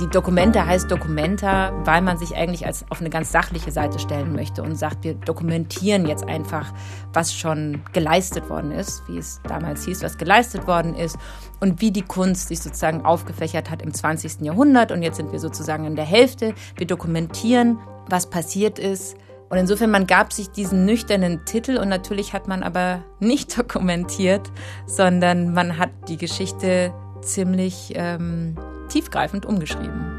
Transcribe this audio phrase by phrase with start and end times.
[0.00, 4.32] Die Dokumente heißt Dokumenta, weil man sich eigentlich als auf eine ganz sachliche Seite stellen
[4.32, 6.72] möchte und sagt, wir dokumentieren jetzt einfach,
[7.12, 11.18] was schon geleistet worden ist, wie es damals hieß, was geleistet worden ist
[11.58, 14.42] und wie die Kunst sich sozusagen aufgefächert hat im 20.
[14.42, 14.92] Jahrhundert.
[14.92, 16.54] Und jetzt sind wir sozusagen in der Hälfte.
[16.76, 19.16] Wir dokumentieren, was passiert ist.
[19.48, 24.52] Und insofern, man gab sich diesen nüchternen Titel und natürlich hat man aber nicht dokumentiert,
[24.86, 28.56] sondern man hat die Geschichte ziemlich ähm,
[28.88, 30.18] tiefgreifend umgeschrieben.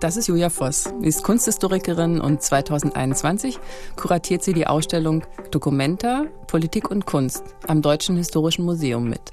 [0.00, 0.92] Das ist Julia Voss.
[1.00, 3.58] Sie ist Kunsthistorikerin und 2021
[3.96, 9.30] kuratiert sie die Ausstellung Documenta, Politik und Kunst am Deutschen Historischen Museum mit.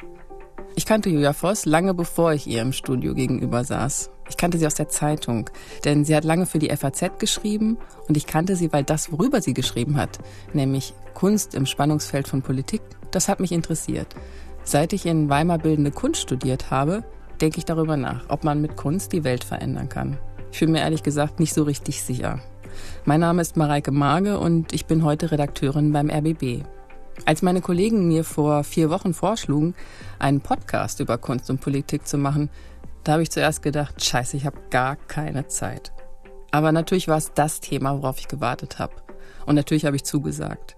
[0.75, 4.11] Ich kannte Julia Voss lange bevor ich ihr im Studio gegenüber saß.
[4.30, 5.50] Ich kannte sie aus der Zeitung,
[5.84, 7.77] denn sie hat lange für die FAZ geschrieben
[8.08, 10.20] und ich kannte sie, weil das, worüber sie geschrieben hat,
[10.53, 14.16] nämlich Kunst im Spannungsfeld von Politik, das hat mich interessiert.
[14.63, 17.03] Seit ich in Weimar bildende Kunst studiert habe,
[17.41, 20.17] denke ich darüber nach, ob man mit Kunst die Welt verändern kann.
[20.52, 22.39] Ich bin mir ehrlich gesagt nicht so richtig sicher.
[23.06, 26.64] Mein Name ist Mareike Marge und ich bin heute Redakteurin beim RBB.
[27.25, 29.75] Als meine Kollegen mir vor vier Wochen vorschlugen,
[30.19, 32.50] einen Podcast über Kunst und Politik zu machen,
[33.03, 35.92] da habe ich zuerst gedacht, scheiße, ich habe gar keine Zeit.
[36.52, 38.94] Aber natürlich war es das Thema, worauf ich gewartet habe.
[39.45, 40.75] Und natürlich habe ich zugesagt.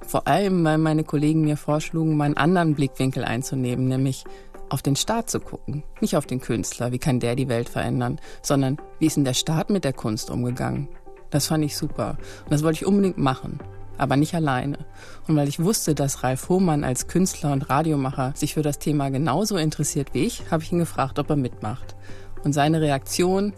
[0.00, 4.24] Vor allem, weil meine Kollegen mir vorschlugen, meinen anderen Blickwinkel einzunehmen, nämlich
[4.68, 5.84] auf den Staat zu gucken.
[6.00, 9.34] Nicht auf den Künstler, wie kann der die Welt verändern, sondern wie ist denn der
[9.34, 10.88] Staat mit der Kunst umgegangen.
[11.30, 13.58] Das fand ich super und das wollte ich unbedingt machen,
[13.98, 14.78] aber nicht alleine.
[15.26, 19.10] Und weil ich wusste, dass Ralf Hohmann als Künstler und Radiomacher sich für das Thema
[19.10, 21.96] genauso interessiert wie ich, habe ich ihn gefragt, ob er mitmacht.
[22.44, 23.52] Und seine Reaktion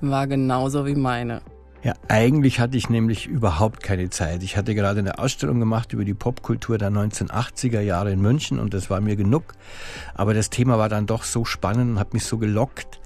[0.00, 1.40] war genauso wie meine.
[1.82, 4.42] Ja, eigentlich hatte ich nämlich überhaupt keine Zeit.
[4.42, 8.74] Ich hatte gerade eine Ausstellung gemacht über die Popkultur der 1980er Jahre in München und
[8.74, 9.52] das war mir genug.
[10.14, 13.00] Aber das Thema war dann doch so spannend und hat mich so gelockt,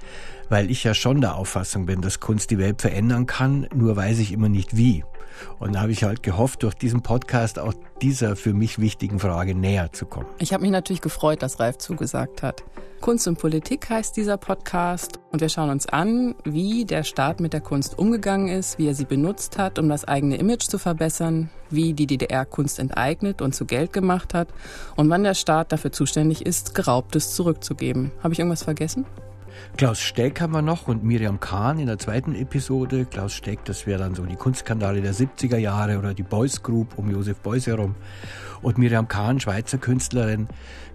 [0.51, 4.19] weil ich ja schon der Auffassung bin, dass Kunst die Welt verändern kann, nur weiß
[4.19, 5.05] ich immer nicht wie.
[5.59, 7.73] Und da habe ich halt gehofft, durch diesen Podcast auch
[8.03, 10.27] dieser für mich wichtigen Frage näher zu kommen.
[10.39, 12.63] Ich habe mich natürlich gefreut, dass Ralf zugesagt hat.
[13.01, 17.55] Kunst und Politik heißt dieser Podcast und wir schauen uns an, wie der Staat mit
[17.55, 21.49] der Kunst umgegangen ist, wie er sie benutzt hat, um das eigene Image zu verbessern,
[21.71, 24.49] wie die DDR Kunst enteignet und zu Geld gemacht hat
[24.97, 28.11] und wann der Staat dafür zuständig ist, Geraubtes zurückzugeben.
[28.23, 29.07] Habe ich irgendwas vergessen?
[29.77, 33.05] Klaus Steck haben wir noch und Miriam Kahn in der zweiten Episode.
[33.05, 36.99] Klaus Steck, das wäre dann so die Kunstskandale der 70er Jahre oder die Beuys Group
[36.99, 37.95] um Josef Beuys herum.
[38.63, 40.49] Und Miriam Kahn, Schweizer Künstlerin,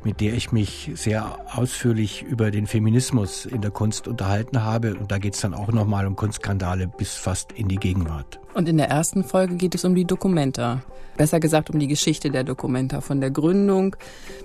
[0.03, 4.93] mit der ich mich sehr ausführlich über den Feminismus in der Kunst unterhalten habe.
[4.95, 8.39] Und da geht es dann auch nochmal um Kunstskandale bis fast in die Gegenwart.
[8.53, 10.83] Und in der ersten Folge geht es um die Dokumenta.
[11.17, 13.95] Besser gesagt um die Geschichte der Dokumenta, von der Gründung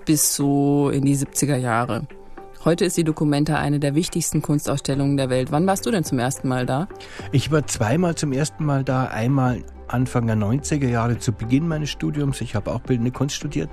[0.06, 2.06] bis so in die 70er Jahre.
[2.62, 5.50] Heute ist die Documenta eine der wichtigsten Kunstausstellungen der Welt.
[5.50, 6.88] Wann warst du denn zum ersten Mal da?
[7.32, 9.04] Ich war zweimal zum ersten Mal da.
[9.04, 12.42] Einmal Anfang der 90er Jahre zu Beginn meines Studiums.
[12.42, 13.70] Ich habe auch Bildende Kunst studiert.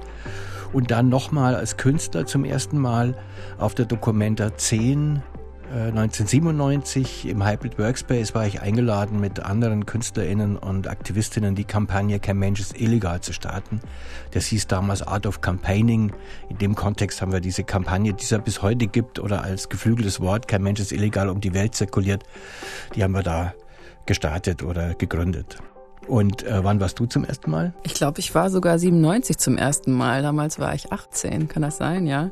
[0.72, 3.18] Und dann nochmal als Künstler zum ersten Mal
[3.58, 5.22] auf der Documenta 10
[5.70, 12.20] 1997 äh, im Hybrid Workspace war ich eingeladen, mit anderen KünstlerInnen und Aktivistinnen die Kampagne
[12.20, 13.82] Kein Mensch ist illegal zu starten.
[14.32, 16.14] Das hieß damals Art of Campaigning.
[16.50, 20.22] In dem Kontext haben wir diese Kampagne, die es bis heute gibt oder als geflügeltes
[20.22, 22.24] Wort Kein Mensch ist illegal um die Welt zirkuliert,
[22.96, 23.54] die haben wir da
[24.06, 25.58] gestartet oder gegründet.
[26.08, 27.74] Und äh, wann warst du zum ersten Mal?
[27.84, 30.22] Ich glaube, ich war sogar 97 zum ersten Mal.
[30.22, 32.32] Damals war ich 18, kann das sein, ja?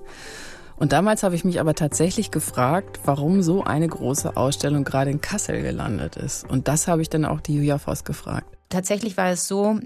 [0.77, 5.21] Und damals habe ich mich aber tatsächlich gefragt, warum so eine große Ausstellung gerade in
[5.21, 6.49] Kassel gelandet ist.
[6.49, 8.57] Und das habe ich dann auch die Julia Voss gefragt.
[8.69, 9.79] Tatsächlich war es so,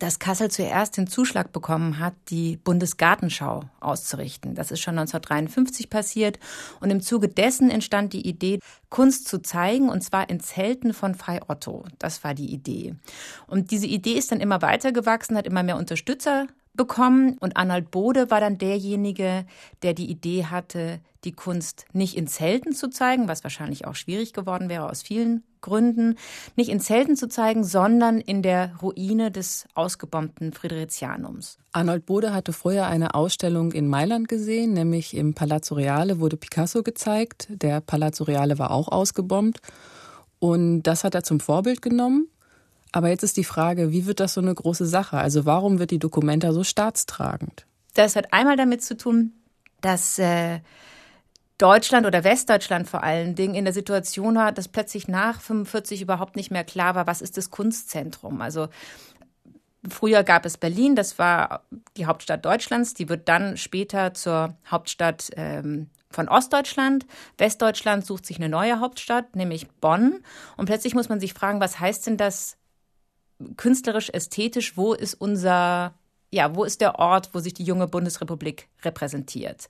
[0.00, 4.54] dass Kassel zuerst den Zuschlag bekommen hat, die Bundesgartenschau auszurichten.
[4.54, 6.38] Das ist schon 1953 passiert
[6.80, 11.14] und im Zuge dessen entstand die Idee, Kunst zu zeigen und zwar in Zelten von
[11.14, 11.84] Frei Otto.
[11.98, 12.94] Das war die Idee.
[13.46, 16.46] Und diese Idee ist dann immer weiter gewachsen, hat immer mehr Unterstützer
[16.80, 19.44] bekommen und Arnold Bode war dann derjenige,
[19.82, 24.32] der die Idee hatte, die Kunst nicht in Zelten zu zeigen, was wahrscheinlich auch schwierig
[24.32, 26.14] geworden wäre aus vielen Gründen,
[26.56, 31.58] nicht in Zelten zu zeigen, sondern in der Ruine des ausgebombten Fridericianums.
[31.72, 36.82] Arnold Bode hatte vorher eine Ausstellung in Mailand gesehen, nämlich im Palazzo Reale wurde Picasso
[36.82, 37.48] gezeigt.
[37.50, 39.60] Der Palazzo Reale war auch ausgebombt
[40.38, 42.28] und das hat er zum Vorbild genommen
[42.92, 45.18] aber jetzt ist die Frage, wie wird das so eine große Sache?
[45.18, 47.66] Also warum wird die Dokumenta so staatstragend?
[47.94, 49.32] Das hat einmal damit zu tun,
[49.80, 50.60] dass äh,
[51.58, 56.36] Deutschland oder Westdeutschland vor allen Dingen in der Situation war, dass plötzlich nach 45 überhaupt
[56.36, 58.40] nicht mehr klar war, was ist das Kunstzentrum.
[58.40, 58.68] Also
[59.88, 61.64] Früher gab es Berlin, das war
[61.96, 62.92] die Hauptstadt Deutschlands.
[62.92, 67.06] Die wird dann später zur Hauptstadt ähm, von Ostdeutschland.
[67.38, 70.22] Westdeutschland sucht sich eine neue Hauptstadt, nämlich Bonn.
[70.58, 72.58] Und plötzlich muss man sich fragen, was heißt denn das
[73.56, 74.76] künstlerisch, ästhetisch?
[74.76, 75.94] Wo ist unser
[76.32, 79.68] ja, wo ist der Ort, wo sich die junge Bundesrepublik repräsentiert?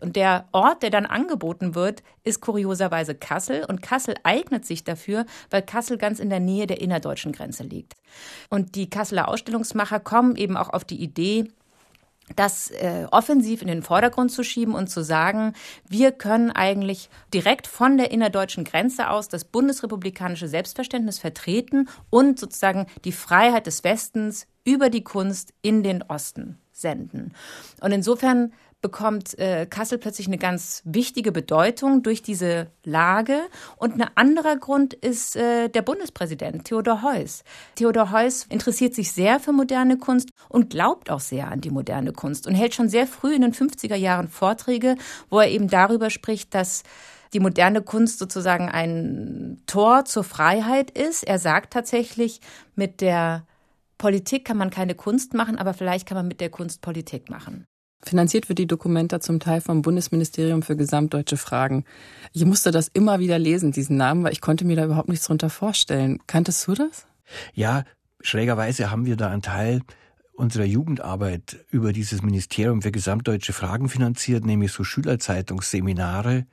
[0.00, 3.64] Und der Ort, der dann angeboten wird, ist kurioserweise Kassel.
[3.64, 7.94] Und Kassel eignet sich dafür, weil Kassel ganz in der Nähe der innerdeutschen Grenze liegt.
[8.48, 11.48] Und die Kasseler Ausstellungsmacher kommen eben auch auf die Idee,
[12.36, 15.54] das äh, offensiv in den Vordergrund zu schieben und zu sagen,
[15.88, 22.86] wir können eigentlich direkt von der innerdeutschen Grenze aus das bundesrepublikanische Selbstverständnis vertreten und sozusagen
[23.04, 27.34] die Freiheit des Westens über die Kunst in den Osten senden.
[27.80, 33.40] Und insofern bekommt äh, Kassel plötzlich eine ganz wichtige Bedeutung durch diese Lage.
[33.76, 37.44] Und ein anderer Grund ist äh, der Bundespräsident Theodor Heuss.
[37.74, 42.12] Theodor Heuss interessiert sich sehr für moderne Kunst und glaubt auch sehr an die moderne
[42.12, 44.96] Kunst und hält schon sehr früh in den 50er Jahren Vorträge,
[45.28, 46.82] wo er eben darüber spricht, dass
[47.32, 51.22] die moderne Kunst sozusagen ein Tor zur Freiheit ist.
[51.22, 52.40] Er sagt tatsächlich,
[52.74, 53.46] mit der
[53.98, 57.66] Politik kann man keine Kunst machen, aber vielleicht kann man mit der Kunst Politik machen.
[58.02, 61.84] Finanziert wird die Dokumenta zum Teil vom Bundesministerium für gesamtdeutsche Fragen.
[62.32, 65.26] Ich musste das immer wieder lesen, diesen Namen, weil ich konnte mir da überhaupt nichts
[65.26, 66.18] drunter vorstellen.
[66.26, 67.06] Kanntest du das?
[67.52, 67.84] Ja,
[68.20, 69.82] schrägerweise haben wir da einen Teil
[70.40, 76.46] unserer Jugendarbeit über dieses Ministerium für gesamtdeutsche Fragen finanziert, nämlich so Schülerzeitungsseminare,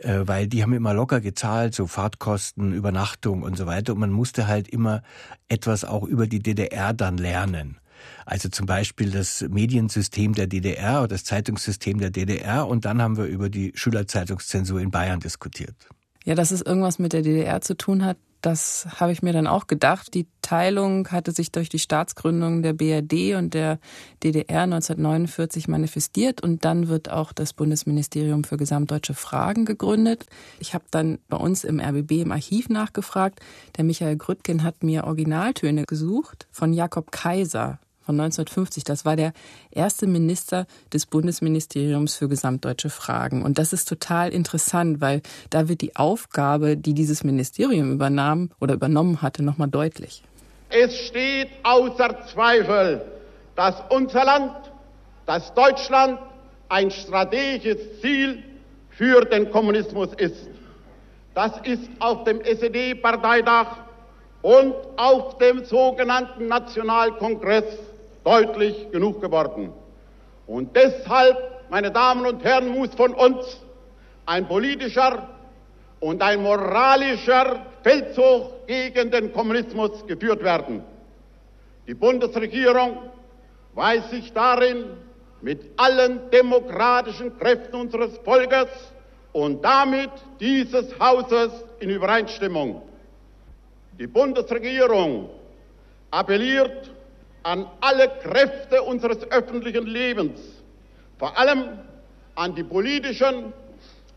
[0.00, 3.92] äh, weil die haben immer locker gezahlt, so Fahrtkosten, Übernachtung und so weiter.
[3.92, 5.02] Und man musste halt immer
[5.48, 7.78] etwas auch über die DDR dann lernen.
[8.26, 12.66] Also zum Beispiel das Mediensystem der DDR oder das Zeitungssystem der DDR.
[12.66, 15.74] Und dann haben wir über die Schülerzeitungszensur in Bayern diskutiert.
[16.24, 19.46] Ja, dass es irgendwas mit der DDR zu tun hat, das habe ich mir dann
[19.46, 20.14] auch gedacht.
[20.14, 23.78] Die Teilung hatte sich durch die Staatsgründung der BRD und der
[24.24, 30.26] DDR 1949 manifestiert und dann wird auch das Bundesministerium für gesamtdeutsche Fragen gegründet.
[30.58, 33.40] Ich habe dann bei uns im RBB im Archiv nachgefragt.
[33.76, 38.84] Der Michael Grüttgen hat mir Originaltöne gesucht von Jakob Kaiser von 1950.
[38.84, 39.32] Das war der
[39.70, 43.42] erste Minister des Bundesministeriums für gesamtdeutsche Fragen.
[43.42, 48.74] Und das ist total interessant, weil da wird die Aufgabe, die dieses Ministerium übernahm oder
[48.74, 50.22] übernommen hatte, nochmal deutlich.
[50.68, 53.02] Es steht außer Zweifel,
[53.56, 54.52] dass unser Land,
[55.26, 56.18] dass Deutschland
[56.68, 58.42] ein strategisches Ziel
[58.90, 60.48] für den Kommunismus ist.
[61.34, 63.66] Das ist auf dem SED-Parteitag
[64.42, 67.64] und auf dem sogenannten Nationalkongress
[68.24, 69.72] deutlich genug geworden.
[70.46, 71.36] Und deshalb,
[71.70, 73.60] meine Damen und Herren, muss von uns
[74.26, 75.28] ein politischer
[76.00, 80.82] und ein moralischer Feldzug gegen den Kommunismus geführt werden.
[81.86, 83.10] Die Bundesregierung
[83.74, 84.84] weiß sich darin
[85.40, 88.68] mit allen demokratischen Kräften unseres Volkes
[89.32, 92.82] und damit dieses Hauses in Übereinstimmung.
[93.98, 95.30] Die Bundesregierung
[96.10, 96.90] appelliert
[97.42, 100.40] an alle Kräfte unseres öffentlichen Lebens,
[101.18, 101.78] vor allem
[102.34, 103.52] an die politischen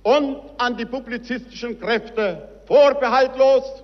[0.04, 3.84] und an die publizistischen Kräfte vorbehaltlos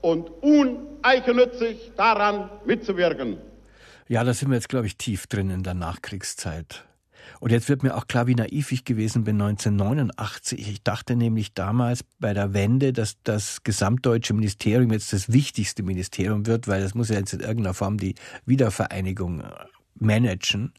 [0.00, 3.38] und uneigennützig daran mitzuwirken.
[4.08, 6.84] Ja, da sind wir jetzt, glaube ich, tief drin in der Nachkriegszeit.
[7.42, 10.60] Und jetzt wird mir auch klar, wie naiv ich gewesen bin 1989.
[10.70, 16.46] Ich dachte nämlich damals bei der Wende, dass das gesamtdeutsche Ministerium jetzt das wichtigste Ministerium
[16.46, 18.14] wird, weil das muss ja jetzt in irgendeiner Form die
[18.46, 19.50] Wiedervereinigung äh,
[19.96, 20.72] managen.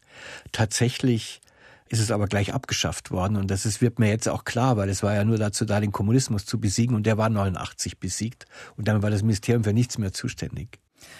[0.53, 1.41] Tatsächlich
[1.89, 4.88] ist es aber gleich abgeschafft worden und das ist, wird mir jetzt auch klar, weil
[4.88, 8.45] es war ja nur dazu da, den Kommunismus zu besiegen und der war 89 besiegt
[8.77, 10.79] und dann war das Ministerium für nichts mehr zuständig.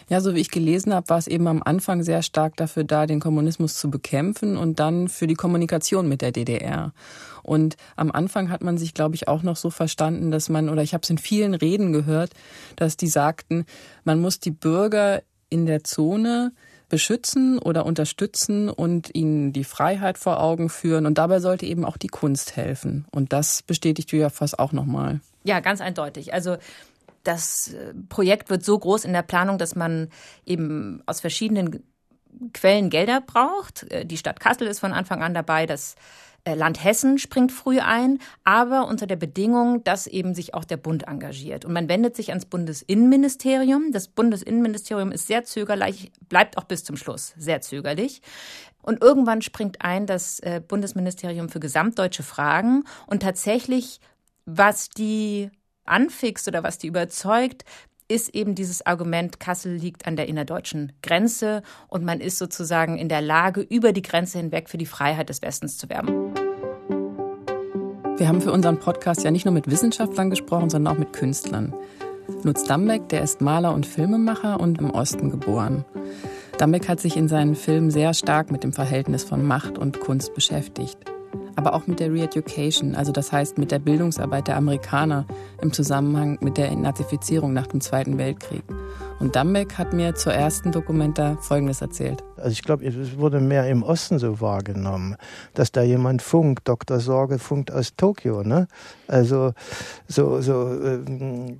[0.10, 3.06] Ja, so wie ich gelesen habe, war es eben am Anfang sehr stark dafür da,
[3.06, 6.94] den Kommunismus zu bekämpfen und dann für die Kommunikation mit der DDR.
[7.44, 10.82] Und am Anfang hat man sich, glaube ich, auch noch so verstanden, dass man, oder
[10.82, 12.32] ich habe es in vielen Reden gehört,
[12.75, 13.66] dass die sagten,
[14.04, 16.54] man muss die Bürger in der Zone
[16.90, 21.06] beschützen oder unterstützen und ihnen die Freiheit vor Augen führen.
[21.06, 23.06] Und dabei sollte eben auch die Kunst helfen.
[23.12, 25.20] Und das bestätigt Julia Voss auch nochmal.
[25.44, 26.34] Ja, ganz eindeutig.
[26.34, 26.58] Also
[27.24, 30.10] das äh, Projekt wird so groß in der Planung, dass man
[30.46, 31.84] eben aus verschiedenen
[32.53, 33.89] Quellen Gelder braucht.
[33.92, 35.96] Äh, die Stadt Kassel ist von Anfang an dabei, das
[36.44, 40.77] äh, Land Hessen springt früh ein, aber unter der Bedingung, dass eben sich auch der
[40.77, 41.63] Bund engagiert.
[41.63, 43.92] Und man wendet sich ans Bundesinnenministerium.
[43.94, 48.22] Das Bundesinnenministerium ist sehr zögerlich, bleibt auch bis zum Schluss sehr zögerlich.
[48.82, 54.01] Und irgendwann springt ein das Bundesministerium für gesamtdeutsche Fragen und tatsächlich,
[54.46, 55.50] was die
[55.86, 57.63] anfixt oder was die überzeugt,
[58.08, 63.10] ist eben dieses Argument, Kassel liegt an der innerdeutschen Grenze und man ist sozusagen in
[63.10, 66.34] der Lage, über die Grenze hinweg für die Freiheit des Westens zu werben.
[68.18, 71.74] Wir haben für unseren Podcast ja nicht nur mit Wissenschaftlern gesprochen, sondern auch mit Künstlern.
[72.44, 75.84] Lutz Dambeck, der ist Maler und Filmemacher und im Osten geboren.
[76.58, 80.34] Dambeck hat sich in seinen Filmen sehr stark mit dem Verhältnis von Macht und Kunst
[80.36, 81.12] beschäftigt
[81.55, 85.25] aber auch mit der Re-Education, also das heißt mit der Bildungsarbeit der Amerikaner
[85.62, 88.63] im Zusammenhang mit der Entnazifizierung nach dem Zweiten Weltkrieg.
[89.24, 92.22] Und Dambeck hat mir zur ersten Dokumenta Folgendes erzählt.
[92.36, 95.15] Also ich glaube, es wurde mehr im Osten so wahrgenommen,
[95.53, 97.00] dass da jemand funkt, Dr.
[97.00, 98.68] Sorge funkt aus Tokio, ne?
[99.08, 99.53] Also
[100.10, 101.00] so, so äh,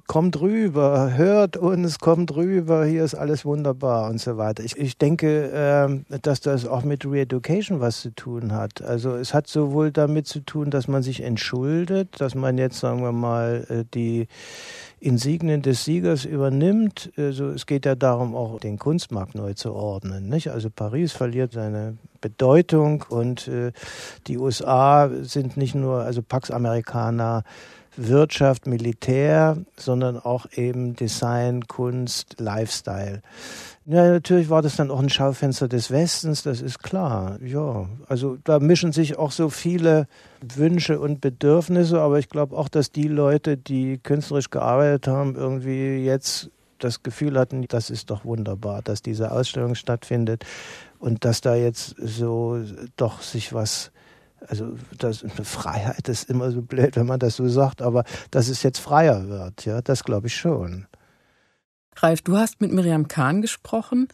[0.08, 4.62] kommt rüber, hört uns, kommt rüber, hier ist alles wunderbar und so weiter.
[4.62, 8.82] Ich, ich denke, äh, dass das auch mit Re-Education was zu tun hat.
[8.82, 13.04] Also es hat sowohl damit zu tun, dass man sich entschuldet, dass man jetzt, sagen
[13.04, 14.28] wir mal, äh, die
[15.04, 17.12] Insignien des Siegers übernimmt.
[17.18, 20.30] Also es geht ja darum, auch den Kunstmarkt neu zu ordnen.
[20.30, 20.50] Nicht?
[20.50, 23.74] Also Paris verliert seine Bedeutung und äh,
[24.28, 27.44] die USA sind nicht nur also Pax Americana
[27.96, 33.22] Wirtschaft, Militär, sondern auch eben Design, Kunst, Lifestyle.
[33.86, 37.38] Ja, natürlich war das dann auch ein Schaufenster des Westens, das ist klar.
[37.44, 40.08] Ja, also da mischen sich auch so viele
[40.56, 45.98] Wünsche und Bedürfnisse, aber ich glaube auch, dass die Leute, die künstlerisch gearbeitet haben, irgendwie
[45.98, 46.50] jetzt
[46.80, 50.46] das Gefühl hatten, das ist doch wunderbar, dass diese Ausstellung stattfindet
[51.00, 52.62] und dass da jetzt so
[52.96, 53.92] doch sich was
[54.48, 58.62] also das Freiheit ist immer so blöd, wenn man das so sagt, aber dass es
[58.64, 60.86] jetzt freier wird, ja, das glaube ich schon.
[61.98, 64.08] Ralf, du hast mit Miriam Kahn gesprochen.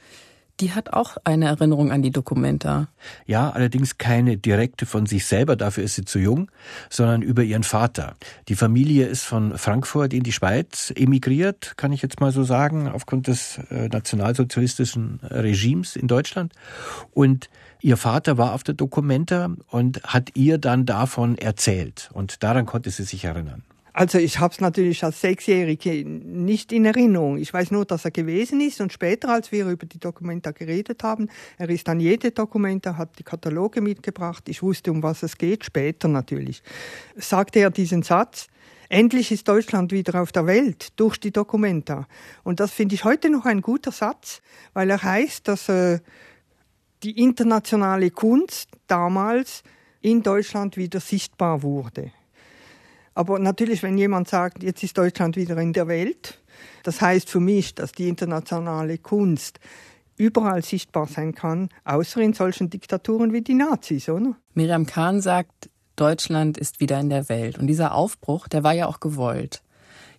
[0.59, 2.89] Die hat auch eine Erinnerung an die Dokumenta.
[3.25, 6.51] Ja, allerdings keine direkte von sich selber, dafür ist sie zu jung,
[6.89, 8.15] sondern über ihren Vater.
[8.49, 12.89] Die Familie ist von Frankfurt in die Schweiz emigriert, kann ich jetzt mal so sagen,
[12.89, 16.51] aufgrund des äh, nationalsozialistischen Regimes in Deutschland.
[17.13, 22.09] Und ihr Vater war auf der Dokumenta und hat ihr dann davon erzählt.
[22.11, 23.63] Und daran konnte sie sich erinnern.
[23.99, 27.37] Also ich habe es natürlich als Sechsjährige nicht in Erinnerung.
[27.37, 31.03] Ich weiß nur, dass er gewesen ist und später, als wir über die Dokumenta geredet
[31.03, 31.27] haben,
[31.57, 34.47] er ist an jede Dokumenta, hat die Kataloge mitgebracht.
[34.47, 36.63] Ich wusste, um was es geht, später natürlich.
[37.17, 38.47] Sagte er diesen Satz,
[38.87, 42.07] Endlich ist Deutschland wieder auf der Welt durch die Dokumenta.
[42.45, 44.41] Und das finde ich heute noch ein guter Satz,
[44.73, 45.99] weil er heißt, dass äh,
[47.03, 49.61] die internationale Kunst damals
[49.99, 52.13] in Deutschland wieder sichtbar wurde.
[53.13, 56.39] Aber natürlich, wenn jemand sagt, jetzt ist Deutschland wieder in der Welt,
[56.83, 59.59] das heißt für mich, dass die internationale Kunst
[60.17, 64.35] überall sichtbar sein kann, außer in solchen Diktaturen wie die Nazis, oder?
[64.53, 67.57] Miriam Kahn sagt, Deutschland ist wieder in der Welt.
[67.57, 69.61] Und dieser Aufbruch, der war ja auch gewollt.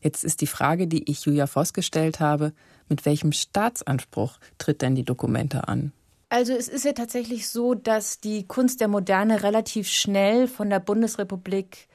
[0.01, 2.53] Jetzt ist die Frage, die ich Julia Voss gestellt habe,
[2.89, 5.93] mit welchem Staatsanspruch tritt denn die Dokumente an?
[6.31, 10.81] Also es ist ja tatsächlich so, dass die Kunst der Moderne relativ schnell von der
[10.81, 11.89] Bundesrepublik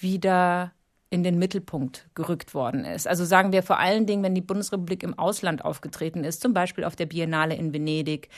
[0.00, 0.72] wieder
[1.10, 3.08] in den Mittelpunkt gerückt worden ist.
[3.08, 6.84] Also sagen wir vor allen Dingen, wenn die Bundesrepublik im Ausland aufgetreten ist, zum Beispiel
[6.84, 8.28] auf der Biennale in Venedig,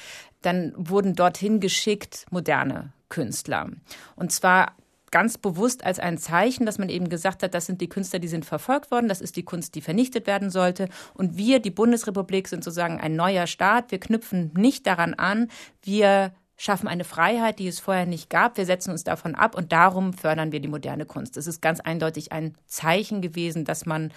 [0.43, 3.71] dann wurden dorthin geschickt moderne Künstler.
[4.15, 4.77] Und zwar
[5.11, 8.29] ganz bewusst als ein Zeichen, dass man eben gesagt hat, das sind die Künstler, die
[8.29, 10.89] sind verfolgt worden, das ist die Kunst, die vernichtet werden sollte.
[11.15, 13.91] Und wir, die Bundesrepublik, sind sozusagen ein neuer Staat.
[13.91, 15.49] Wir knüpfen nicht daran an,
[15.83, 18.59] wir schaffen eine Freiheit, die es vorher nicht gab.
[18.59, 21.39] Wir setzen uns davon ab und darum fördern wir die moderne Kunst.
[21.39, 24.13] Es ist ganz eindeutig ein Zeichen gewesen, dass man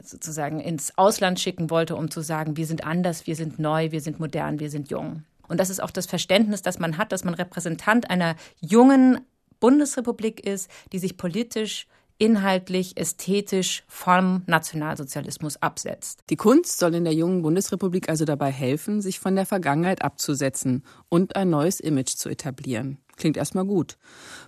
[0.00, 4.00] sozusagen ins Ausland schicken wollte, um zu sagen, wir sind anders, wir sind neu, wir
[4.00, 5.24] sind modern, wir sind jung.
[5.48, 9.26] Und das ist auch das Verständnis, das man hat, dass man Repräsentant einer jungen
[9.58, 11.88] Bundesrepublik ist, die sich politisch
[12.20, 16.20] inhaltlich, ästhetisch vom Nationalsozialismus absetzt.
[16.30, 20.84] Die Kunst soll in der jungen Bundesrepublik also dabei helfen, sich von der Vergangenheit abzusetzen
[21.08, 22.98] und ein neues Image zu etablieren.
[23.16, 23.98] Klingt erstmal gut.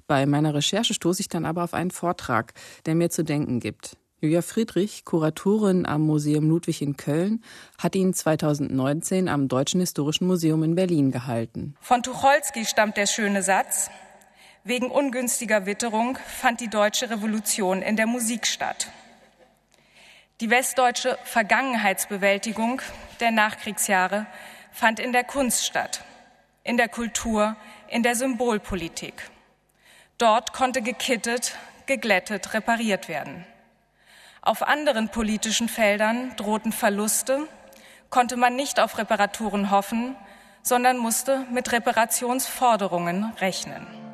[0.06, 2.52] Bei meiner Recherche stoße ich dann aber auf einen Vortrag,
[2.86, 3.96] der mir zu denken gibt.
[4.20, 7.42] Julia Friedrich, Kuratorin am Museum Ludwig in Köln,
[7.76, 11.74] hat ihn 2019 am Deutschen Historischen Museum in Berlin gehalten.
[11.80, 13.90] Von Tucholsky stammt der schöne Satz,
[14.64, 18.88] Wegen ungünstiger Witterung fand die deutsche Revolution in der Musik statt.
[20.40, 22.80] Die westdeutsche Vergangenheitsbewältigung
[23.18, 24.26] der Nachkriegsjahre
[24.70, 26.04] fand in der Kunst statt,
[26.62, 27.56] in der Kultur,
[27.88, 29.30] in der Symbolpolitik.
[30.16, 33.44] Dort konnte gekittet, geglättet, repariert werden.
[34.42, 37.48] Auf anderen politischen Feldern drohten Verluste,
[38.10, 40.14] konnte man nicht auf Reparaturen hoffen,
[40.62, 44.11] sondern musste mit Reparationsforderungen rechnen.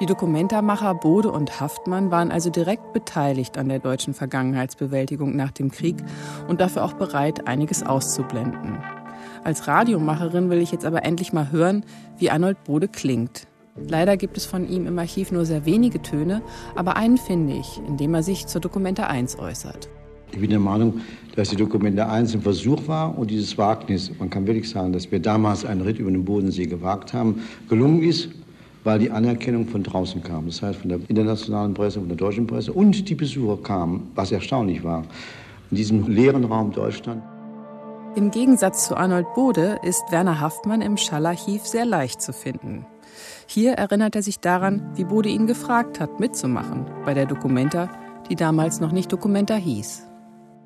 [0.00, 5.72] Die Dokumentarmacher Bode und Haftmann waren also direkt beteiligt an der deutschen Vergangenheitsbewältigung nach dem
[5.72, 5.96] Krieg
[6.46, 8.78] und dafür auch bereit, einiges auszublenden.
[9.42, 11.84] Als Radiomacherin will ich jetzt aber endlich mal hören,
[12.16, 13.48] wie Arnold Bode klingt.
[13.88, 16.42] Leider gibt es von ihm im Archiv nur sehr wenige Töne,
[16.76, 19.88] aber einen finde ich, in dem er sich zur Dokumente 1 äußert.
[20.30, 21.00] Ich bin der Meinung,
[21.34, 25.10] dass die Dokumente 1 ein Versuch war und dieses Wagnis, man kann wirklich sagen, dass
[25.10, 28.28] wir damals einen Ritt über den Bodensee gewagt haben, gelungen ist
[28.88, 30.46] weil die Anerkennung von draußen kam.
[30.46, 34.32] Das heißt, von der internationalen Presse, von der deutschen Presse und die Besucher kamen, was
[34.32, 35.04] erstaunlich war,
[35.70, 37.22] in diesem leeren Raum Deutschland.
[38.16, 42.86] Im Gegensatz zu Arnold Bode ist Werner Haftmann im Schallarchiv sehr leicht zu finden.
[43.46, 47.90] Hier erinnert er sich daran, wie Bode ihn gefragt hat, mitzumachen bei der Documenta,
[48.30, 50.07] die damals noch nicht Documenta hieß.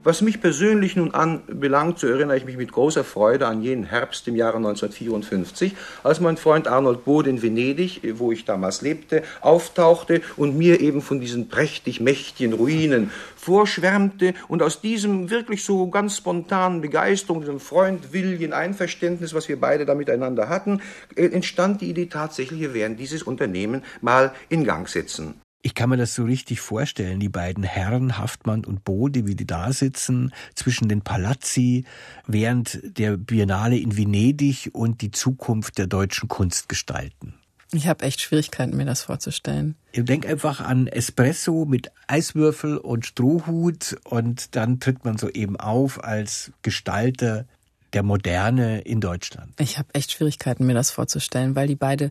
[0.05, 4.27] Was mich persönlich nun anbelangt, so erinnere ich mich mit großer Freude an jenen Herbst
[4.27, 10.21] im Jahre 1954, als mein Freund Arnold Bode in Venedig, wo ich damals lebte, auftauchte
[10.37, 16.17] und mir eben von diesen prächtig mächtigen Ruinen vorschwärmte und aus diesem wirklich so ganz
[16.17, 20.81] spontanen Begeisterung, diesem Freundwillen, Einverständnis, was wir beide da miteinander hatten,
[21.15, 25.35] äh, entstand die Idee tatsächlich, wir werden dieses Unternehmen mal in Gang setzen.
[25.65, 29.47] Ich kann mir das so richtig vorstellen, die beiden Herren Haftmann und Bode, wie die
[29.47, 31.85] da sitzen, zwischen den Palazzi,
[32.27, 37.35] während der Biennale in Venedig und die Zukunft der deutschen Kunst gestalten.
[37.73, 39.77] Ich habe echt Schwierigkeiten, mir das vorzustellen.
[39.93, 45.57] Ich denke einfach an Espresso mit Eiswürfel und Strohhut und dann tritt man so eben
[45.57, 47.47] auf als Gestalter
[47.93, 49.53] der Moderne in Deutschland.
[49.59, 52.11] Ich habe echt Schwierigkeiten, mir das vorzustellen, weil die beide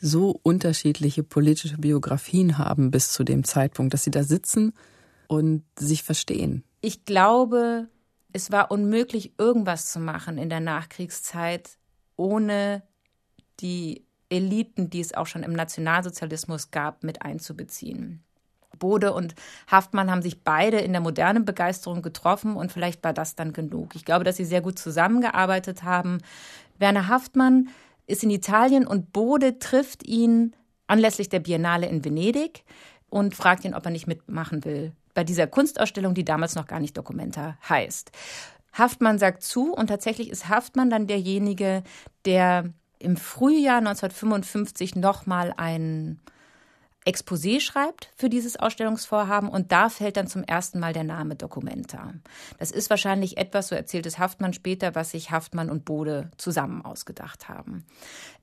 [0.00, 4.72] so unterschiedliche politische Biografien haben bis zu dem Zeitpunkt, dass sie da sitzen
[5.26, 6.64] und sich verstehen.
[6.80, 7.88] Ich glaube,
[8.32, 11.70] es war unmöglich, irgendwas zu machen in der Nachkriegszeit,
[12.16, 12.82] ohne
[13.60, 18.22] die Eliten, die es auch schon im Nationalsozialismus gab, mit einzubeziehen.
[18.78, 19.34] Bode und
[19.70, 23.96] Haftmann haben sich beide in der modernen Begeisterung getroffen und vielleicht war das dann genug.
[23.96, 26.18] Ich glaube, dass sie sehr gut zusammengearbeitet haben.
[26.78, 27.70] Werner Haftmann
[28.08, 30.56] ist in Italien und Bode trifft ihn
[30.88, 32.64] anlässlich der Biennale in Venedig
[33.10, 36.80] und fragt ihn, ob er nicht mitmachen will bei dieser Kunstausstellung, die damals noch gar
[36.80, 38.10] nicht Documenta heißt.
[38.72, 41.82] Haftmann sagt zu und tatsächlich ist Haftmann dann derjenige,
[42.24, 46.20] der im Frühjahr 1955 nochmal ein
[47.08, 52.12] Exposé schreibt für dieses Ausstellungsvorhaben und da fällt dann zum ersten Mal der Name Documenta.
[52.58, 56.84] Das ist wahrscheinlich etwas, so erzählt es Haftmann später, was sich Haftmann und Bode zusammen
[56.84, 57.86] ausgedacht haben.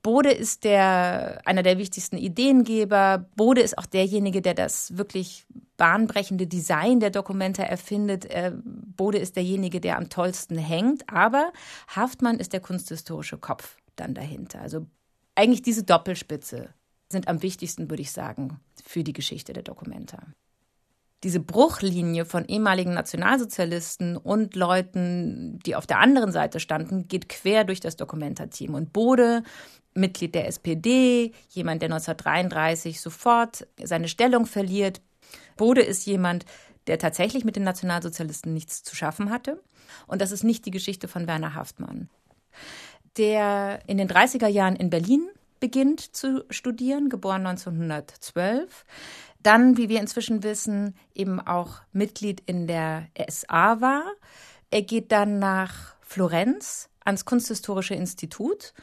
[0.01, 3.29] Bode ist der, einer der wichtigsten Ideengeber.
[3.35, 5.45] Bode ist auch derjenige, der das wirklich
[5.77, 8.25] bahnbrechende Design der Dokumenta erfindet.
[8.25, 11.51] Äh, Bode ist derjenige, der am tollsten hängt, aber
[11.95, 14.61] Haftmann ist der kunsthistorische Kopf dann dahinter.
[14.61, 14.87] Also
[15.35, 16.73] eigentlich diese Doppelspitze
[17.15, 20.19] sind am wichtigsten, würde ich sagen, für die Geschichte der Dokumenta.
[21.23, 27.63] Diese Bruchlinie von ehemaligen Nationalsozialisten und Leuten, die auf der anderen Seite standen, geht quer
[27.63, 28.75] durch das Dokumenta-Team.
[28.75, 29.43] Und Bode,
[29.95, 35.01] Mitglied der SPD, jemand, der 1933 sofort seine Stellung verliert.
[35.55, 36.45] Bode ist jemand,
[36.87, 39.63] der tatsächlich mit den Nationalsozialisten nichts zu schaffen hatte.
[40.05, 42.09] Und das ist nicht die Geschichte von Werner Haftmann,
[43.17, 45.27] der in den 30er Jahren in Berlin
[45.65, 48.85] beginnt zu studieren, geboren 1912.
[49.41, 54.03] Dann, wie wir inzwischen wissen, eben auch Mitglied in der SA war.
[54.69, 58.75] Er geht dann nach Florenz ans Kunsthistorische Institut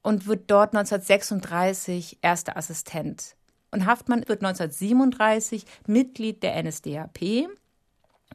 [0.00, 3.34] und wird dort 1936 erster Assistent.
[3.72, 7.48] Und Haftmann wird 1937 Mitglied der NSDAP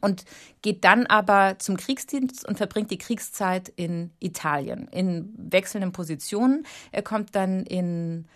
[0.00, 0.24] und
[0.62, 6.66] geht dann aber zum Kriegsdienst und verbringt die Kriegszeit in Italien in wechselnden Positionen.
[6.90, 8.26] Er kommt dann in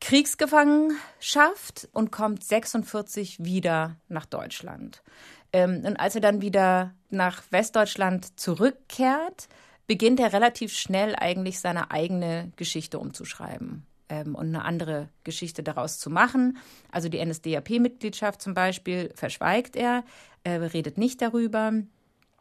[0.00, 5.02] Kriegsgefangenschaft und kommt 46 wieder nach Deutschland.
[5.52, 9.48] Ähm, und als er dann wieder nach Westdeutschland zurückkehrt,
[9.86, 15.98] beginnt er relativ schnell eigentlich seine eigene Geschichte umzuschreiben ähm, und eine andere Geschichte daraus
[15.98, 16.58] zu machen.
[16.90, 20.04] Also die NSDAP-Mitgliedschaft zum Beispiel verschweigt er,
[20.42, 21.72] er redet nicht darüber.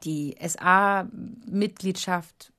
[0.04, 2.54] Die SA-Mitgliedschaft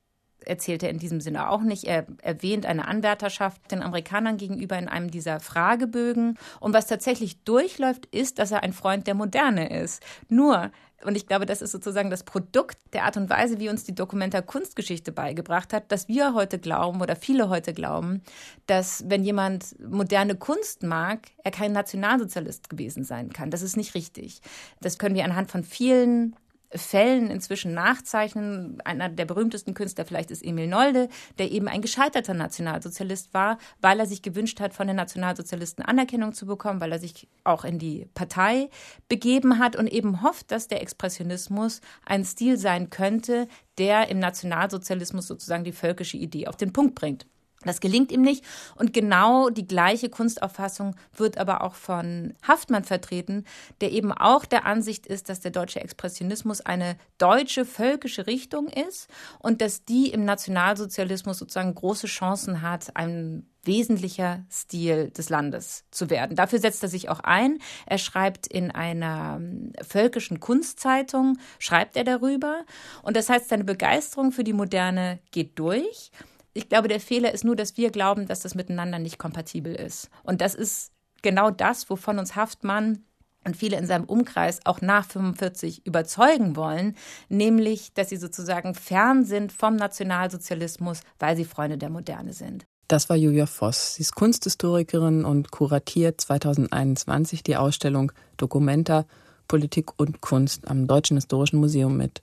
[0.47, 1.85] erzählt er in diesem Sinne auch nicht.
[1.85, 6.39] Er erwähnt eine Anwärterschaft den Amerikanern gegenüber in einem dieser Fragebögen.
[6.61, 10.03] Und was tatsächlich durchläuft, ist, dass er ein Freund der Moderne ist.
[10.29, 10.71] Nur
[11.05, 13.95] und ich glaube, das ist sozusagen das Produkt der Art und Weise, wie uns die
[13.95, 18.23] Dokumenta Kunstgeschichte beigebracht hat, dass wir heute glauben oder viele heute glauben,
[18.67, 23.51] dass wenn jemand moderne Kunst mag, er kein Nationalsozialist gewesen sein kann.
[23.51, 24.41] Das ist nicht richtig.
[24.81, 26.37] Das können wir anhand von vielen
[26.77, 28.81] Fällen inzwischen nachzeichnen.
[28.85, 31.09] Einer der berühmtesten Künstler vielleicht ist Emil Nolde,
[31.39, 36.33] der eben ein gescheiterter Nationalsozialist war, weil er sich gewünscht hat, von den Nationalsozialisten Anerkennung
[36.33, 38.71] zu bekommen, weil er sich auch in die Partei
[39.09, 45.27] begeben hat und eben hofft, dass der Expressionismus ein Stil sein könnte, der im Nationalsozialismus
[45.27, 47.27] sozusagen die völkische Idee auf den Punkt bringt.
[47.65, 48.45] Das gelingt ihm nicht.
[48.77, 53.45] Und genau die gleiche Kunstauffassung wird aber auch von Haftmann vertreten,
[53.81, 59.09] der eben auch der Ansicht ist, dass der deutsche Expressionismus eine deutsche völkische Richtung ist
[59.39, 66.11] und dass die im Nationalsozialismus sozusagen große Chancen hat, ein wesentlicher Stil des Landes zu
[66.11, 66.37] werden.
[66.37, 67.59] Dafür setzt er sich auch ein.
[67.87, 72.65] Er schreibt in einer ähm, völkischen Kunstzeitung, schreibt er darüber.
[73.03, 76.11] Und das heißt, seine Begeisterung für die Moderne geht durch
[76.55, 80.09] ich glaube, der Fehler ist nur, dass wir glauben, dass das miteinander nicht kompatibel ist.
[80.23, 83.05] Und das ist genau das, wovon uns Haftmann
[83.45, 86.97] und viele in seinem Umkreis auch nach 45 überzeugen wollen,
[87.29, 92.65] nämlich, dass sie sozusagen fern sind vom Nationalsozialismus, weil sie Freunde der Moderne sind.
[92.89, 93.95] Das war Julia Voss.
[93.95, 99.07] Sie ist Kunsthistorikerin und kuratiert 2021 die Ausstellung Dokumenta
[99.49, 102.23] Politik und Kunst am Deutschen Historischen Museum mit.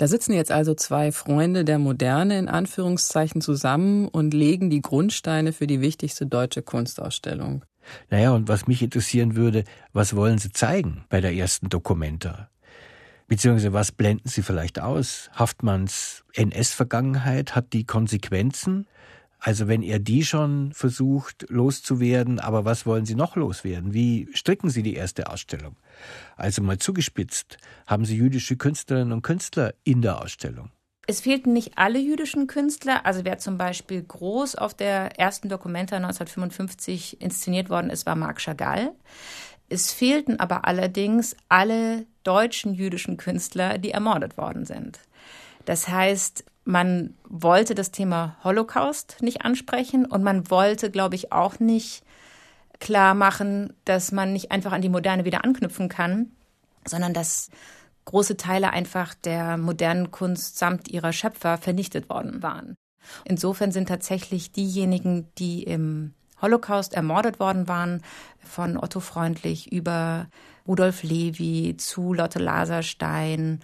[0.00, 5.52] Da sitzen jetzt also zwei Freunde der Moderne in Anführungszeichen zusammen und legen die Grundsteine
[5.52, 7.66] für die wichtigste deutsche Kunstausstellung.
[8.08, 12.48] Naja, und was mich interessieren würde, was wollen Sie zeigen bei der ersten Dokumenta?
[13.28, 15.28] Beziehungsweise was blenden Sie vielleicht aus?
[15.34, 18.86] Haftmanns NS-Vergangenheit hat die Konsequenzen?
[19.40, 23.94] Also wenn er die schon versucht loszuwerden, aber was wollen Sie noch loswerden?
[23.94, 25.76] Wie stricken Sie die erste Ausstellung?
[26.36, 30.70] Also mal zugespitzt, haben Sie jüdische Künstlerinnen und Künstler in der Ausstellung?
[31.06, 33.04] Es fehlten nicht alle jüdischen Künstler.
[33.06, 38.40] Also wer zum Beispiel groß auf der ersten Dokumenta 1955 inszeniert worden ist, war Marc
[38.40, 38.92] Chagall.
[39.68, 45.00] Es fehlten aber allerdings alle deutschen jüdischen Künstler, die ermordet worden sind.
[45.64, 51.58] Das heißt, man wollte das Thema Holocaust nicht ansprechen und man wollte, glaube ich, auch
[51.58, 52.02] nicht
[52.78, 56.30] klar machen, dass man nicht einfach an die Moderne wieder anknüpfen kann,
[56.86, 57.50] sondern dass
[58.06, 62.74] große Teile einfach der modernen Kunst samt ihrer Schöpfer vernichtet worden waren.
[63.24, 68.02] Insofern sind tatsächlich diejenigen, die im Holocaust ermordet worden waren,
[68.42, 70.28] von Otto Freundlich über
[70.66, 73.60] Rudolf Levi zu Lotte Laserstein,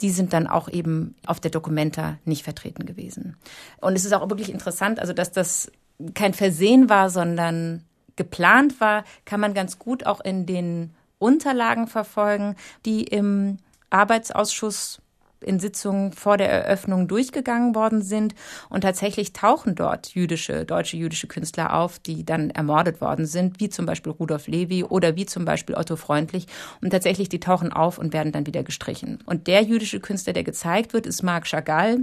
[0.00, 3.36] die sind dann auch eben auf der Documenta nicht vertreten gewesen.
[3.80, 5.70] Und es ist auch wirklich interessant, also dass das
[6.14, 7.84] kein Versehen war, sondern
[8.16, 13.58] geplant war, kann man ganz gut auch in den Unterlagen verfolgen, die im
[13.90, 15.02] Arbeitsausschuss
[15.42, 18.34] in Sitzungen vor der Eröffnung durchgegangen worden sind.
[18.68, 23.68] Und tatsächlich tauchen dort jüdische, deutsche jüdische Künstler auf, die dann ermordet worden sind, wie
[23.68, 26.46] zum Beispiel Rudolf Levi oder wie zum Beispiel Otto Freundlich.
[26.80, 29.18] Und tatsächlich, die tauchen auf und werden dann wieder gestrichen.
[29.26, 32.00] Und der jüdische Künstler, der gezeigt wird, ist Marc Chagall.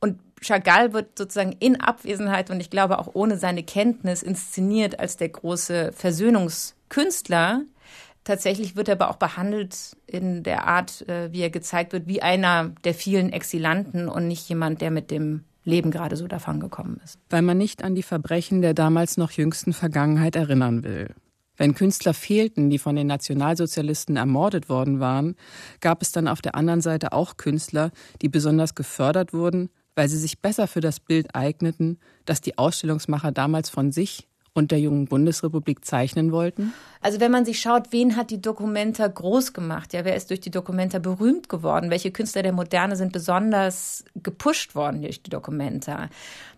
[0.00, 5.18] Und Chagall wird sozusagen in Abwesenheit und ich glaube auch ohne seine Kenntnis inszeniert als
[5.18, 7.62] der große Versöhnungskünstler,
[8.30, 12.22] Tatsächlich wird er aber auch behandelt in der Art, äh, wie er gezeigt wird, wie
[12.22, 17.18] einer der vielen Exilanten und nicht jemand, der mit dem Leben gerade so davongekommen ist.
[17.28, 21.12] Weil man nicht an die Verbrechen der damals noch jüngsten Vergangenheit erinnern will.
[21.56, 25.34] Wenn Künstler fehlten, die von den Nationalsozialisten ermordet worden waren,
[25.80, 27.90] gab es dann auf der anderen Seite auch Künstler,
[28.22, 33.32] die besonders gefördert wurden, weil sie sich besser für das Bild eigneten, das die Ausstellungsmacher
[33.32, 36.72] damals von sich und der jungen Bundesrepublik zeichnen wollten?
[37.00, 39.92] Also wenn man sich schaut, wen hat die Dokumenta groß gemacht?
[39.92, 41.90] Ja, wer ist durch die Dokumenta berühmt geworden?
[41.90, 46.08] Welche Künstler der Moderne sind besonders gepusht worden durch die Dokumenta?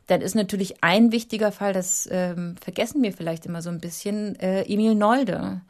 [0.07, 4.39] Dann ist natürlich ein wichtiger Fall, das ähm, vergessen wir vielleicht immer so ein bisschen,
[4.41, 5.61] äh, Emil Nolde.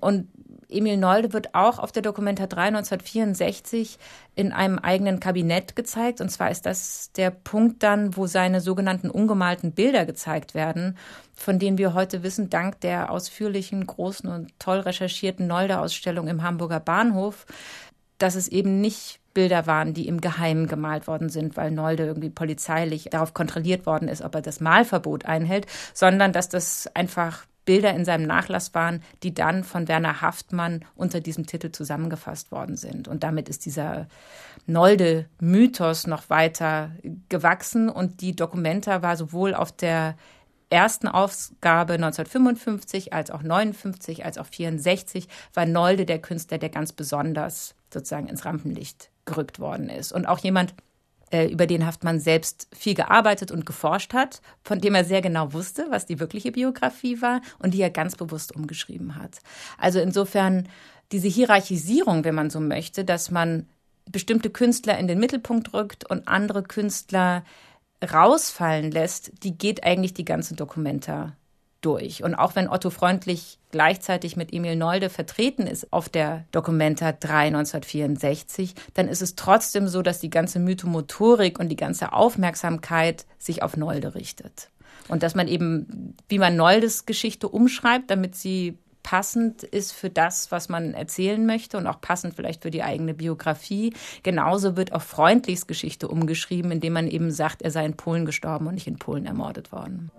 [0.00, 0.28] Und
[0.68, 3.98] Emil Nolde wird auch auf der Dokumenta 3 1964
[4.34, 6.20] in einem eigenen Kabinett gezeigt.
[6.20, 10.98] Und zwar ist das der Punkt dann, wo seine sogenannten ungemalten Bilder gezeigt werden,
[11.34, 16.80] von denen wir heute wissen, dank der ausführlichen, großen und toll recherchierten Nolde-Ausstellung im Hamburger
[16.80, 17.46] Bahnhof,
[18.18, 22.30] dass es eben nicht Bilder waren, die im Geheimen gemalt worden sind, weil Nolde irgendwie
[22.30, 27.92] polizeilich darauf kontrolliert worden ist, ob er das Malverbot einhält, sondern dass das einfach Bilder
[27.92, 33.08] in seinem Nachlass waren, die dann von Werner Haftmann unter diesem Titel zusammengefasst worden sind.
[33.08, 34.06] Und damit ist dieser
[34.66, 36.92] Nolde-Mythos noch weiter
[37.28, 40.16] gewachsen und die Dokumenta war sowohl auf der
[40.70, 46.94] ersten Ausgabe 1955 als auch 59 als auch 64 war Nolde der Künstler, der ganz
[46.94, 50.12] besonders sozusagen ins Rampenlicht gerückt worden ist.
[50.12, 50.72] Und auch jemand,
[51.32, 55.86] über den Haftmann selbst viel gearbeitet und geforscht hat, von dem er sehr genau wusste,
[55.90, 59.38] was die wirkliche Biografie war und die er ganz bewusst umgeschrieben hat.
[59.76, 60.68] Also insofern
[61.12, 63.66] diese Hierarchisierung, wenn man so möchte, dass man
[64.10, 67.44] bestimmte Künstler in den Mittelpunkt rückt und andere Künstler
[68.02, 71.36] rausfallen lässt, die geht eigentlich die ganze Dokumenta
[71.80, 72.22] durch.
[72.22, 77.48] Und auch wenn Otto Freundlich gleichzeitig mit Emil Nolde vertreten ist auf der Documenta 3
[77.48, 83.62] 1964, dann ist es trotzdem so, dass die ganze Mythomotorik und die ganze Aufmerksamkeit sich
[83.62, 84.70] auf Nolde richtet.
[85.08, 90.52] Und dass man eben, wie man Noldes Geschichte umschreibt, damit sie passend ist für das,
[90.52, 93.94] was man erzählen möchte und auch passend vielleicht für die eigene Biografie.
[94.22, 98.66] Genauso wird auch Freundlichs Geschichte umgeschrieben, indem man eben sagt, er sei in Polen gestorben
[98.66, 100.10] und nicht in Polen ermordet worden.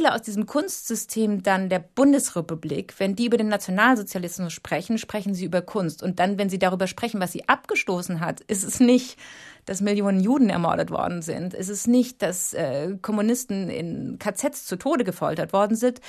[0.00, 5.44] Viele aus diesem Kunstsystem dann der Bundesrepublik, wenn die über den Nationalsozialismus sprechen, sprechen sie
[5.44, 6.02] über Kunst.
[6.02, 9.18] Und dann, wenn sie darüber sprechen, was sie abgestoßen hat, ist es nicht,
[9.66, 11.52] dass Millionen Juden ermordet worden sind.
[11.52, 16.00] Es ist nicht, dass äh, Kommunisten in KZs zu Tode gefoltert worden sind,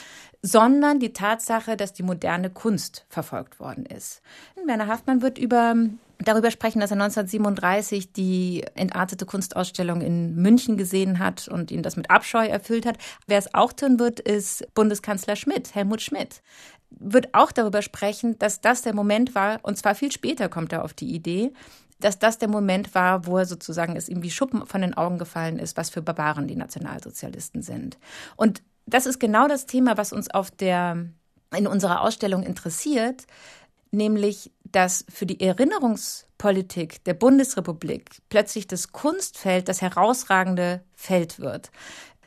[0.42, 4.22] sondern die Tatsache, dass die moderne Kunst verfolgt worden ist.
[4.66, 5.76] Werner Haftmann wird über
[6.24, 11.96] darüber sprechen, dass er 1937 die entartete Kunstausstellung in München gesehen hat und ihn das
[11.96, 12.98] mit Abscheu erfüllt hat.
[13.28, 16.42] Wer es auch tun wird, ist Bundeskanzler Schmidt, Helmut Schmidt.
[16.90, 20.84] Wird auch darüber sprechen, dass das der Moment war, und zwar viel später kommt er
[20.84, 21.54] auf die Idee,
[22.00, 25.18] dass das der Moment war, wo er sozusagen es ihm wie Schuppen von den Augen
[25.18, 27.98] gefallen ist, was für Barbaren die Nationalsozialisten sind.
[28.36, 31.06] Und das ist genau das Thema, was uns auf der,
[31.56, 33.28] in unserer Ausstellung interessiert,
[33.92, 41.72] nämlich dass für die Erinnerungspolitik der Bundesrepublik plötzlich das Kunstfeld das herausragende Feld wird.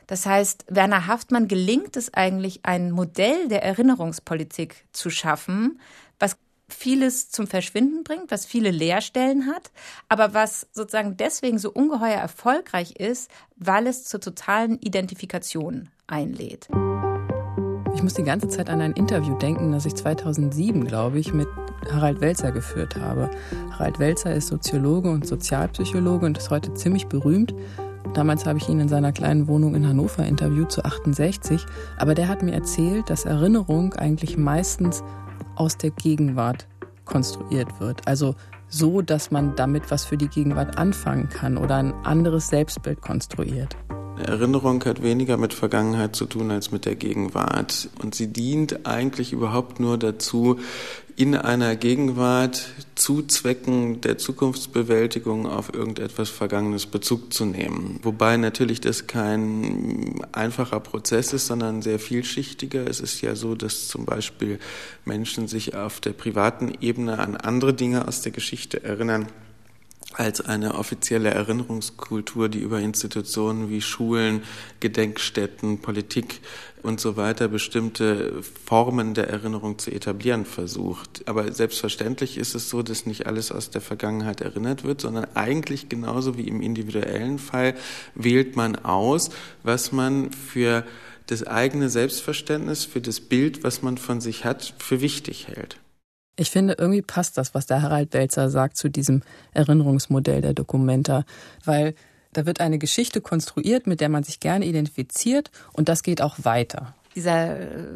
[0.07, 5.79] Das heißt, Werner Haftmann gelingt es eigentlich, ein Modell der Erinnerungspolitik zu schaffen,
[6.19, 6.37] was
[6.69, 9.71] vieles zum Verschwinden bringt, was viele Leerstellen hat,
[10.07, 16.67] aber was sozusagen deswegen so ungeheuer erfolgreich ist, weil es zur totalen Identifikation einlädt.
[17.95, 21.47] Ich muss die ganze Zeit an ein Interview denken, das ich 2007, glaube ich, mit
[21.89, 23.31] Harald Welzer geführt habe.
[23.71, 27.55] Harald Welzer ist Soziologe und Sozialpsychologe und ist heute ziemlich berühmt.
[28.13, 31.65] Damals habe ich ihn in seiner kleinen Wohnung in Hannover interviewt zu 68,
[31.97, 35.01] aber der hat mir erzählt, dass Erinnerung eigentlich meistens
[35.55, 36.67] aus der Gegenwart
[37.05, 38.05] konstruiert wird.
[38.09, 38.35] Also
[38.67, 43.77] so, dass man damit was für die Gegenwart anfangen kann oder ein anderes Selbstbild konstruiert.
[44.17, 47.89] Erinnerung hat weniger mit Vergangenheit zu tun als mit der Gegenwart.
[48.01, 50.59] Und sie dient eigentlich überhaupt nur dazu,
[51.17, 57.99] in einer Gegenwart zu Zwecken der Zukunftsbewältigung auf irgendetwas Vergangenes Bezug zu nehmen.
[58.03, 62.87] Wobei natürlich das kein einfacher Prozess ist, sondern sehr vielschichtiger.
[62.87, 64.59] Es ist ja so, dass zum Beispiel
[65.05, 69.27] Menschen sich auf der privaten Ebene an andere Dinge aus der Geschichte erinnern
[70.17, 74.43] als eine offizielle Erinnerungskultur, die über Institutionen wie Schulen,
[74.79, 76.41] Gedenkstätten, Politik
[76.83, 81.23] und so weiter bestimmte Formen der Erinnerung zu etablieren versucht.
[81.27, 85.89] Aber selbstverständlich ist es so, dass nicht alles aus der Vergangenheit erinnert wird, sondern eigentlich
[85.89, 87.75] genauso wie im individuellen Fall
[88.13, 89.31] wählt man aus,
[89.63, 90.85] was man für
[91.27, 95.77] das eigene Selbstverständnis, für das Bild, was man von sich hat, für wichtig hält.
[96.35, 99.21] Ich finde, irgendwie passt das, was der Harald Welzer sagt zu diesem
[99.53, 101.23] Erinnerungsmodell der Dokumenta,
[101.63, 101.95] weil
[102.33, 106.35] da wird eine Geschichte konstruiert, mit der man sich gerne identifiziert und das geht auch
[106.43, 106.93] weiter.
[107.15, 107.87] Dieser äh,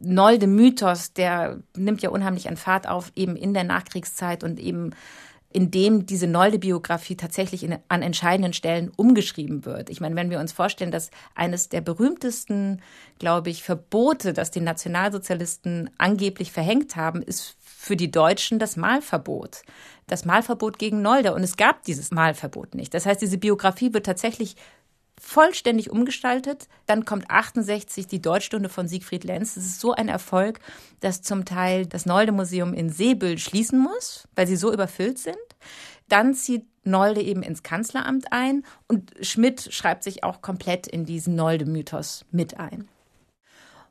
[0.00, 4.92] Nolde Mythos, der nimmt ja unheimlich an Fahrt auf, eben in der Nachkriegszeit und eben
[5.56, 9.88] in dem diese Nolde-Biografie tatsächlich in, an entscheidenden Stellen umgeschrieben wird.
[9.88, 12.82] Ich meine, wenn wir uns vorstellen, dass eines der berühmtesten,
[13.18, 19.62] glaube ich, Verbote, das die Nationalsozialisten angeblich verhängt haben, ist für die Deutschen das Malverbot.
[20.06, 21.32] Das Malverbot gegen Nolde.
[21.32, 22.92] Und es gab dieses Malverbot nicht.
[22.92, 24.56] Das heißt, diese Biografie wird tatsächlich
[25.20, 26.68] vollständig umgestaltet.
[26.86, 29.54] Dann kommt 68 die Deutschstunde von Siegfried Lenz.
[29.54, 30.60] Das ist so ein Erfolg,
[31.00, 35.36] dass zum Teil das Nolde-Museum in Seebüll schließen muss, weil sie so überfüllt sind.
[36.08, 41.34] Dann zieht Nolde eben ins Kanzleramt ein und Schmidt schreibt sich auch komplett in diesen
[41.34, 42.88] Nolde-Mythos mit ein.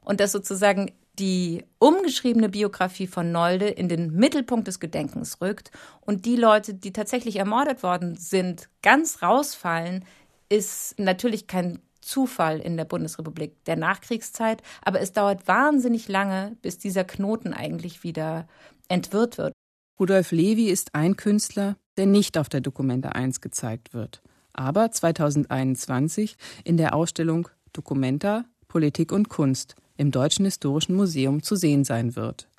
[0.02, 6.26] Und dass sozusagen die umgeschriebene Biografie von Nolde in den Mittelpunkt des Gedenkens rückt und
[6.26, 10.06] die Leute, die tatsächlich ermordet worden sind, ganz rausfallen,
[10.50, 16.78] ist natürlich kein Zufall in der Bundesrepublik der Nachkriegszeit, aber es dauert wahnsinnig lange, bis
[16.78, 18.48] dieser Knoten eigentlich wieder
[18.88, 19.54] entwirrt wird.
[20.00, 24.22] Rudolf Levi ist ein Künstler, der nicht auf der Dokumenta 1 gezeigt wird,
[24.54, 31.84] aber 2021 in der Ausstellung Dokumenta, Politik und Kunst im Deutschen Historischen Museum zu sehen
[31.86, 32.50] sein wird.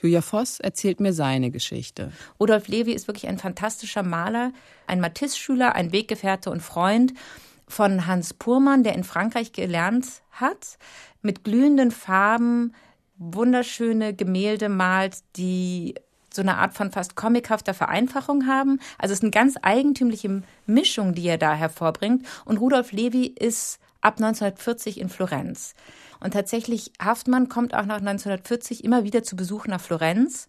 [0.00, 2.12] Julia Voss erzählt mir seine Geschichte.
[2.38, 4.52] Rudolf Levi ist wirklich ein fantastischer Maler,
[4.86, 7.12] ein Matisse-Schüler, ein Weggefährte und Freund
[7.68, 10.78] von Hans Purmann, der in Frankreich gelernt hat,
[11.22, 12.74] mit glühenden Farben
[13.16, 15.94] wunderschöne Gemälde malt, die
[16.32, 18.80] so eine Art von fast comichafter Vereinfachung haben.
[18.98, 22.26] Also es ist eine ganz eigentümliche Mischung, die er da hervorbringt.
[22.44, 25.74] Und Rudolf Levi ist ab 1940 in Florenz.
[26.20, 30.48] Und tatsächlich, Haftmann kommt auch nach 1940 immer wieder zu Besuch nach Florenz.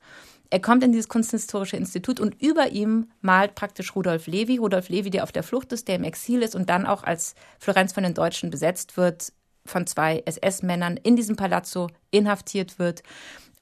[0.50, 4.58] Er kommt in dieses Kunsthistorische Institut und über ihm malt praktisch Rudolf Levi.
[4.58, 7.36] Rudolf Levi, der auf der Flucht ist, der im Exil ist und dann auch als
[7.58, 9.32] Florenz von den Deutschen besetzt wird,
[9.66, 13.02] von zwei SS-Männern in diesem Palazzo inhaftiert wird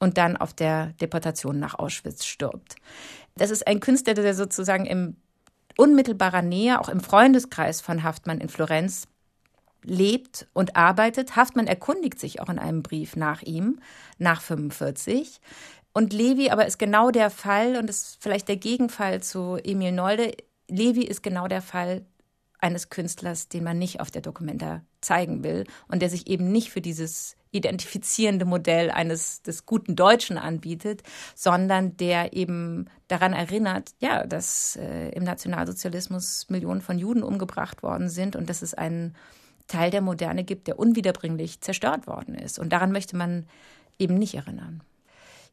[0.00, 2.74] und dann auf der Deportation nach Auschwitz stirbt.
[3.36, 5.16] Das ist ein Künstler, der sozusagen im
[5.76, 9.06] unmittelbarer Nähe, auch im Freundeskreis von Haftmann in Florenz
[9.84, 11.36] lebt und arbeitet.
[11.36, 13.80] Haftmann erkundigt sich auch in einem Brief nach ihm,
[14.18, 15.40] nach 45.
[15.92, 20.32] Und Levi aber ist genau der Fall, und ist vielleicht der Gegenfall zu Emil Nolde.
[20.68, 22.04] Levi ist genau der Fall
[22.60, 26.70] eines Künstlers, den man nicht auf der Dokumenta zeigen will und der sich eben nicht
[26.70, 31.02] für dieses identifizierende Modell eines des guten Deutschen anbietet,
[31.34, 38.08] sondern der eben daran erinnert, ja, dass äh, im Nationalsozialismus Millionen von Juden umgebracht worden
[38.08, 39.16] sind und dass es einen
[39.70, 42.58] Teil der Moderne gibt, der unwiederbringlich zerstört worden ist.
[42.58, 43.46] Und daran möchte man
[43.98, 44.82] eben nicht erinnern.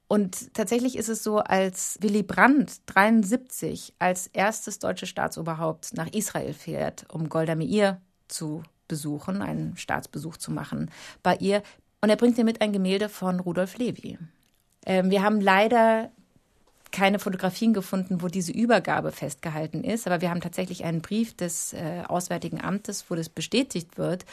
[0.07, 6.53] Und tatsächlich ist es so, als Willy Brandt 73 als erstes deutsches Staatsoberhaupt nach Israel
[6.53, 7.99] fährt, um Golda Meir
[8.29, 10.89] zu besuchen, einen Staatsbesuch zu machen
[11.23, 11.61] bei ihr.
[12.01, 14.17] Und er bringt ihr mit ein Gemälde von Rudolf Levi.
[14.85, 16.11] Ähm, wir haben leider
[16.91, 21.73] keine Fotografien gefunden, wo diese Übergabe festgehalten ist, aber wir haben tatsächlich einen Brief des
[21.73, 24.25] äh, Auswärtigen Amtes, wo das bestätigt wird.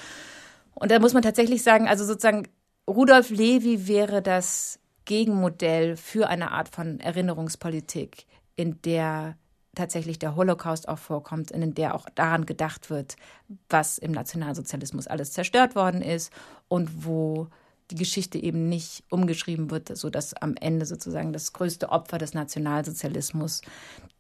[0.74, 2.48] Und da muss man tatsächlich sagen, also sozusagen
[2.88, 9.36] Rudolf Levi wäre das Gegenmodell für eine Art von Erinnerungspolitik, in der
[9.74, 13.16] tatsächlich der Holocaust auch vorkommt, in der auch daran gedacht wird,
[13.68, 16.32] was im Nationalsozialismus alles zerstört worden ist
[16.68, 17.48] und wo
[17.90, 23.60] die Geschichte eben nicht umgeschrieben wird, sodass am Ende sozusagen das größte Opfer des Nationalsozialismus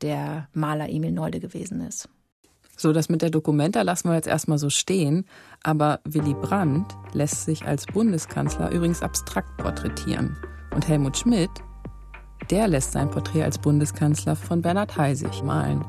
[0.02, 2.08] der Maler Emil Nolde gewesen ist.
[2.76, 5.26] So, das mit der Dokumenta lassen wir jetzt erstmal so stehen,
[5.62, 10.36] aber Willy Brandt lässt sich als Bundeskanzler übrigens abstrakt porträtieren.
[10.74, 11.50] Und Helmut Schmidt,
[12.50, 15.84] der lässt sein Porträt als Bundeskanzler von Bernhard Heisig malen,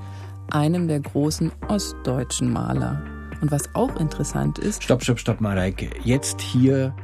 [0.52, 3.04] einem der großen ostdeutschen Maler.
[3.42, 4.84] Und was auch interessant ist.
[4.84, 5.90] Stopp, stopp, stopp, Mareike.
[6.04, 6.96] Jetzt hier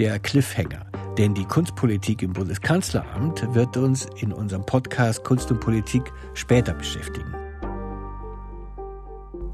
[0.00, 0.86] der Cliffhanger.
[1.18, 7.34] Denn die Kunstpolitik im Bundeskanzleramt wird uns in unserem Podcast Kunst und Politik später beschäftigen.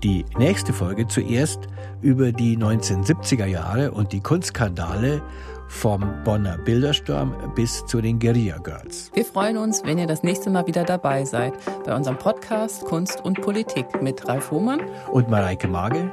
[0.04, 1.66] Die nächste Folge zuerst
[2.00, 5.20] über die 1970er Jahre und die Kunstskandale
[5.66, 9.10] vom Bonner Bildersturm bis zu den Guerilla Girls.
[9.14, 11.54] Wir freuen uns, wenn ihr das nächste Mal wieder dabei seid
[11.84, 14.80] bei unserem Podcast Kunst und Politik mit Ralf Hohmann
[15.10, 16.12] und Mareike Magel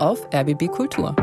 [0.00, 1.14] auf RBB Kultur.